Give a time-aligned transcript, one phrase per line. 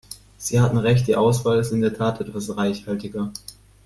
[0.35, 3.31] Sie hatten recht, die Auswahl ist in der Tat etwas reichhaltiger.